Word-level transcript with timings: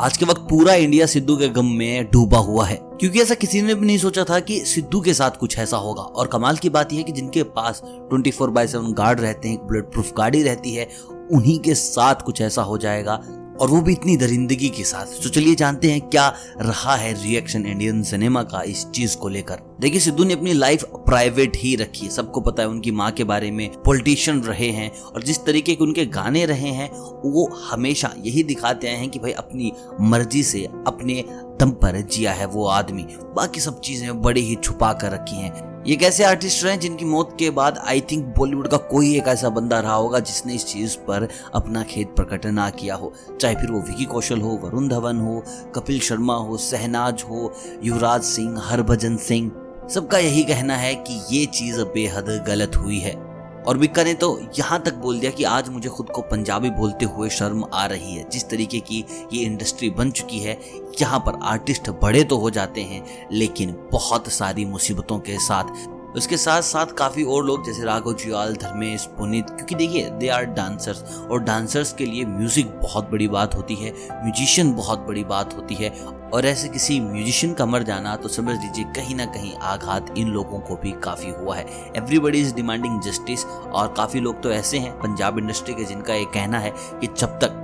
आज 0.00 0.16
के 0.16 0.24
वक्त 0.24 0.40
पूरा 0.40 0.74
इंडिया 0.74 1.06
सिद्धू 1.06 1.36
के 1.36 1.48
गम 1.48 1.66
में 1.66 2.10
डूबा 2.10 2.38
हुआ 2.38 2.66
है। 2.66 2.80
क्योंकि 2.82 3.20
ऐसा 3.20 3.34
किसी 3.34 3.62
ने 3.62 3.74
भी 3.74 3.86
नहीं 3.86 3.98
सोचा 3.98 4.24
था 4.24 4.40
कि 4.40 4.60
सिद्धू 4.60 5.00
के 5.00 5.14
साथ 5.14 5.30
कुछ 5.30 5.58
ऐसा 5.58 5.76
होगा। 5.76 6.02
और 6.02 6.26
कमाल 6.26 6.56
की 6.56 6.68
बात 6.68 6.92
यह 6.92 6.98
है 6.98 7.04
कि 7.04 7.12
जिनके 7.12 7.42
पास 7.42 7.82
24 8.12 8.32
फोर 8.32 8.50
बाय 8.50 8.66
सेवन 8.66 8.92
गार्ड 8.92 9.20
रहते 9.20 9.48
हैं 9.48 9.66
बुलेट 9.66 9.84
प्रूफ 9.84 10.12
गाड़ी 10.16 10.42
रहती 10.42 10.74
है, 10.74 10.88
उन्हीं 11.32 11.58
के 11.58 11.74
साथ 11.74 12.14
कुछ 12.14 12.40
ऐसा 12.40 12.62
हो 12.62 12.78
जाएगा 12.78 13.20
और 13.60 13.68
वो 13.68 13.80
भी 13.80 13.92
इतनी 13.92 14.16
दरिंदगी 14.16 14.68
के 14.68 14.84
साथ। 14.84 15.22
तो 15.22 15.28
चलिए 15.28 15.54
जानते 15.54 15.90
हैं 15.90 16.00
क्या 16.00 16.28
रहा 16.60 16.96
है 16.96 17.12
रिएक्शन 17.22 17.66
इंडियन 17.66 18.02
सिनेमा 18.02 18.42
का 18.42 18.62
इस 18.62 18.86
चीज़ 18.86 19.16
को 19.16 19.28
लेकर। 19.28 19.60
देखिए, 19.80 20.00
सिद्धू 20.00 20.24
ने 20.24 20.34
अपनी 20.34 20.52
लाइफ 20.52 20.84
प्राइवेट 20.84 21.56
ही 21.56 21.74
रखी 21.76 22.06
है। 22.06 22.12
सबको 22.12 22.40
पता 22.40 22.62
है 22.62 22.68
उनकी 22.68 22.90
माँ 22.90 23.10
के 23.10 23.24
बारे 23.24 23.50
में 23.50 23.68
पॉलिटिशियन 23.82 24.40
रहे 24.40 24.70
हैं 24.70 24.90
और 25.00 25.22
जिस 25.22 25.44
तरीके 25.44 25.74
के 25.74 25.84
उनके 25.84 26.06
गाने 26.06 26.44
रहे 26.46 26.70
हैं, 26.70 26.90
वो 27.24 27.48
हमेशा 27.70 28.14
यही 28.18 28.42
दिखाते 28.42 28.88
हैं 28.88 29.10
कि 29.10 29.18
भाई 29.18 29.32
अपनी 29.32 29.72
मर्ज़ी 30.00 30.42
से, 30.42 30.64
अपने 30.64 31.24
दम 31.60 31.70
पर 31.70 32.00
जिया 32.02 32.32
है 32.32 32.46
वो 32.46 32.66
आदमी। 32.66 33.06
बाकी 33.36 33.60
सब 33.60 33.80
चीज़ें 33.80 34.22
बड़े 34.22 34.40
ही 34.40 34.54
छुपा 34.54 34.92
कर 34.92 35.12
रखी 35.12 35.36
हैं। 35.36 35.73
ये 35.86 35.96
कैसे 35.96 36.24
आर्टिस्ट 36.24 36.64
रहे 36.64 36.76
जिनकी 36.76 37.04
मौत 37.04 37.36
के 37.38 37.50
बाद 37.50 37.78
आई 37.78 38.00
थिंक 38.00 38.24
बॉलीवुड 38.38 38.68
का 38.68 38.76
कोई 38.76 39.16
एक 39.16 39.26
ऐसा 39.28 39.48
बंदा 39.48 39.80
रहा 39.80 39.94
होगा 39.94 40.18
जिसने 40.18 40.54
इस 40.54 40.66
चीज़ 40.66 40.96
पर 40.96 41.28
अपना 41.54 41.82
खेत 41.82 42.14
प्रकट 42.16 42.46
ना 42.46 42.70
किया 42.70 42.94
हो। 42.94 43.12
चाहे 43.40 43.54
फिर 43.54 43.70
वो 43.70 43.80
विकी 43.80 44.04
कौशल 44.04 44.40
हो, 44.40 44.60
वरुण 44.64 44.88
धवन 44.88 45.16
हो, 45.16 45.44
कपिल 45.74 46.00
शर्मा 46.00 46.36
हो, 46.36 46.56
सहनाज 46.56 47.24
हो, 47.30 47.52
युवराज 47.82 48.22
सिंह, 48.22 48.60
हरभजन 48.64 49.16
सिंह, 49.16 49.50
सबका 49.90 50.18
यही 50.18 50.44
कहना 50.44 50.76
है 50.76 50.94
कि 50.94 51.20
ये 51.30 51.46
चीज़ 51.46 51.80
बेहद 51.80 52.44
गलत 52.48 52.76
हुई 52.76 52.98
है। 52.98 53.33
और 53.66 53.78
बिक्का 53.78 54.02
ने 54.04 54.12
तो 54.14 54.28
यहाँ 54.58 54.82
तक 54.82 54.94
बोल 54.94 55.18
दिया 55.20 55.30
कि 55.30 55.44
आज 55.44 55.68
मुझे 55.68 55.88
खुद 55.88 56.10
को 56.10 56.22
पंजाबी 56.22 56.70
बोलते 56.70 57.04
हुए 57.04 57.28
शर्म 57.28 57.64
आ 57.74 57.84
रही 57.86 58.14
है। 58.14 58.28
जिस 58.30 58.48
तरीके 58.50 58.80
की 58.80 59.04
ये 59.32 59.44
इंडस्ट्री 59.44 59.90
बन 59.90 60.10
चुकी 60.10 60.38
है, 60.38 60.58
यहाँ 61.00 61.18
पर 61.18 61.38
आर्टिस्ट 61.42 61.90
बड़े 62.02 62.24
तो 62.24 62.36
हो 62.36 62.50
जाते 62.50 62.80
हैं, 62.82 63.28
लेकिन 63.32 63.72
बहुत 63.92 64.28
सारी 64.28 64.64
मुसीबतों 64.64 65.18
के 65.18 65.38
साथ 65.38 65.74
उसके 66.16 66.36
साथ 66.36 66.62
साथ 66.62 66.92
काफ़ी 66.98 67.22
और 67.24 67.44
लोग, 67.44 67.64
जैसे 67.66 67.84
राघव 67.84 68.12
जुयाल, 68.14 68.54
धर्मेश, 68.56 69.04
पुनीत, 69.18 69.50
क्योंकि 69.50 69.74
देखिए 69.74 70.10
दे 70.10 70.28
आर 70.28 70.44
डांसर्स 70.46 71.18
और 71.20 71.40
डांसर्स 71.40 71.92
के 71.92 72.06
लिए 72.06 72.24
म्यूज़िक 72.26 72.70
बहुत 72.82 73.10
बड़ी 73.10 73.28
बात 73.28 73.54
होती 73.54 73.74
है 73.74 73.92
म्यूजिशियन 74.12 74.72
बहुत 74.74 74.98
बड़ी 74.98 75.24
बात 75.24 75.56
होती 75.56 75.74
है 75.74 75.90
और 76.34 76.46
ऐसे 76.46 76.68
किसी 76.68 77.00
म्यूजिशियन 77.00 77.54
का 77.54 77.66
मर 77.66 77.82
जाना 77.82 78.14
तो 78.16 78.28
समझ 78.28 78.56
लीजिए 78.56 78.84
कहीं 78.96 79.14
ना 79.14 79.24
कहीं 79.26 79.54
आघात 79.62 80.14
इन 80.18 80.28
लोगों 80.28 80.58
को 80.58 80.76
भी 80.76 80.92
काफ़ी 81.04 81.30
हुआ 81.30 81.56
है। 81.56 81.66
एवरीबडी 81.96 82.40
इज़ 82.40 82.54
डिमांडिंग 82.54 83.00
जस्टिस 83.02 83.44
और 83.44 83.92
काफ़ी 83.96 84.20
लोग 84.20 84.42
तो 84.42 84.52
ऐसे 84.52 84.78
हैं 84.78 84.92
पंजाब 85.00 85.38
इंडस्ट्री 85.38 85.74
के 85.74 85.84
जिनका 85.84 86.14
ये 86.14 86.24
कहना 86.34 86.58
है 86.58 86.70
कि 86.70 87.06
जब 87.08 87.38
तक 87.38 87.60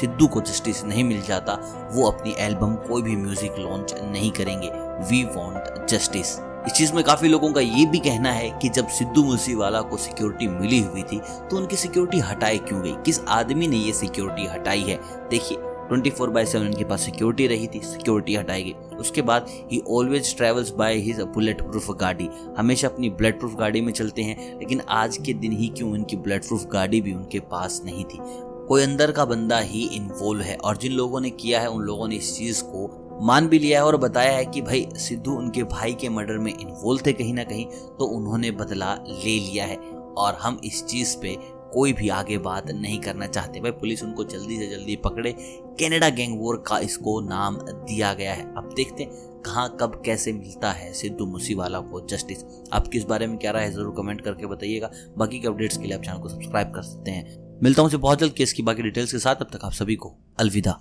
सिद्धू 0.00 0.26
को 0.26 0.40
जस्टिस 0.40 0.84
नहीं 0.84 1.04
मिल 1.04 1.22
जाता, 1.22 1.52
वो 1.92 2.10
अपनी 2.10 2.34
एल्बम 2.38 2.74
कोई 2.88 3.02
भी 3.02 3.16
म्यूज़िक 3.16 3.58
लॉन्च 3.58 3.94
नहीं 4.02 4.30
करेंगे। 4.30 4.70
वी 5.08 5.22
वॉन्ट 5.26 5.86
जस्टिस 5.88 6.36
इस 6.66 6.72
चीज़ 6.72 6.92
में 6.92 7.02
काफ़ी 7.04 7.28
लोगों 7.28 7.52
का 7.52 7.60
ये 7.60 7.84
भी 7.86 7.98
कहना 7.98 8.30
है 8.30 8.48
कि 8.62 8.68
जब 8.68 8.88
सिद्धू 8.88 9.22
मूसेवाला 9.24 9.80
को 9.80 9.96
सिक्योरिटी 9.96 10.46
मिली 10.48 10.78
हुई 10.80 11.02
थी 11.02 11.18
तो 11.50 11.56
उनकी 11.56 11.76
सिक्योरिटी 11.76 12.18
हटाई 12.18 12.58
क्यों 12.58 12.82
गई? 12.82 12.94
किस 13.06 13.20
आदमी 13.20 13.66
ने 13.66 13.76
ये 13.76 13.92
सिक्योरिटी 13.92 14.46
हटाई 14.46 14.80
है? 14.80 14.96
देखिए 15.30 15.58
24 15.90 16.10
फोर 16.10 16.30
बाय 16.30 16.46
सेवन 16.46 16.66
उनके 16.66 16.84
पास 16.84 17.00
सिक्योरिटी 17.00 17.46
रही 17.46 17.66
थी, 17.66 17.80
सिक्योरिटी 17.80 18.34
हटाई 18.34 18.62
गई। 18.62 18.96
उसके 18.96 19.22
बाद 19.22 19.46
he 19.72 19.82
always 19.90 20.36
travels 20.36 20.70
by 20.70 20.94
his 20.94 21.20
bulletproof 21.62 21.90
गाड़ी। 21.90 22.28
हमेशा 22.58 22.88
अपनी 22.88 23.10
बुलेट 23.10 23.38
प्रूफ 23.38 23.54
गाड़ी 23.54 23.80
में 23.80 23.92
चलते 23.92 24.22
हैं, 24.22 24.58
लेकिन 24.58 24.80
आज 24.80 25.16
के 25.16 25.32
दिन 25.32 25.52
ही 25.52 25.68
क्यों 25.68 25.92
उनकी 25.92 26.16
बुलेट 26.16 26.46
प्रूफ 26.48 26.66
गाड़ी 26.66 27.00
भी 27.00 27.14
उनके 27.14 27.40
पास 27.40 27.82
नहीं 27.84 28.04
थी? 28.04 28.18
कोई 28.68 28.82
अंदर 28.82 29.12
का 29.12 29.24
बंदा 29.24 29.58
ही 29.58 29.88
इन्वॉल्व 29.88 30.40
है, 30.40 30.56
और 30.56 30.76
जिन 30.76 30.92
लोगों 30.92 31.20
ने 31.20 31.30
किया 31.30 31.60
है, 31.60 31.70
उन 31.70 31.82
लोगों 31.82 32.08
ने 32.08 32.16
इस 32.16 32.36
चीज़ 32.38 32.62
को 32.62 33.05
मान 33.20 33.48
भी 33.48 33.58
लिया 33.58 33.78
है 33.78 33.86
और 33.86 33.96
बताया 33.96 34.36
है 34.36 34.44
कि 34.44 34.62
भाई, 34.62 34.86
सिद्धू 34.96 35.32
उनके 35.32 35.62
भाई 35.64 35.94
के 35.94 36.08
मर्डर 36.08 36.38
में 36.38 36.52
इन्वॉल्व 36.52 37.02
थे 37.06 37.12
कहीं 37.12 37.34
ना 37.34 37.44
कहीं 37.44 37.66
तो 37.98 38.06
उन्होंने 38.06 38.50
बदला 38.50 38.94
ले 38.94 39.38
लिया 39.40 39.64
है। 39.64 39.76
और 40.16 40.34
हम 40.34 40.60
इस 40.64 40.84
चीज़ 40.84 41.16
पे 41.16 41.36
कोई 41.72 41.92
भी 41.92 42.08
आगे 42.08 42.36
बात 42.38 42.70
नहीं 42.70 42.98
करना 43.00 43.26
चाहते। 43.26 43.60
भाई, 43.60 43.70
पुलिस 43.70 44.02
उनको 44.02 44.24
जल्दी 44.24 44.56
से 44.58 44.66
जल्दी 44.66 44.96
पकड़े। 44.96 45.32
कनाडा 45.80 46.08
गैंग 46.08 46.40
वॉर 46.40 46.62
का 46.66 46.78
इसको 46.78 47.20
नाम 47.20 47.56
दिया 47.62 48.12
गया 48.14 48.34
है। 48.34 48.42
अब 48.56 48.72
देखते 48.76 49.02
हैं 49.02 49.42
कहाँ, 49.42 49.76
कब, 49.80 50.00
कैसे 50.04 50.32
मिलता 50.32 50.70
है 50.72 50.92
सिद्धू 50.92 51.26
मूसीवाला 51.26 51.80
को 51.80 52.06
जस्टिस 52.06 52.44
आप 52.72 52.88
किस 52.88 53.04
बारे 53.04 53.26
में 53.26 53.36
क्या 53.38 53.50
रहा 53.50 53.62
है, 53.62 53.72
ज़रूर 53.72 53.94
कमेंट 53.96 54.20
करके 54.20 54.46
बताइएगा। 54.46 54.90
बाकी 55.18 55.40
के 55.40 55.48
अपडेट्स 55.48 55.76
के 55.76 55.84
लिए 55.84 55.96
आप 55.96 56.02
चैनल 56.02 56.18
को 56.18 56.28
सब्सक्राइब 56.28 56.72
कर 56.74 56.82
सकते 56.82 57.10
हैं। 57.10 57.58
मिलता 57.62 57.82
हूँ 57.82 57.90
बहुत 57.90 58.18
जल्द 58.18 58.32
केस 58.32 58.52
की 58.52 58.62
बाकी 58.62 58.82
डिटेल्स 58.82 59.12
के 59.12 59.18
साथ। 59.18 59.36
अब 59.36 59.50
तक 59.52 59.64
आप 59.64 59.72
सभी 59.72 59.96
को 59.96 60.14
अलविदा। 60.40 60.80